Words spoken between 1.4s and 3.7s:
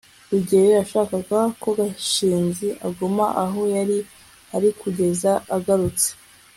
ko gashinzi aguma aho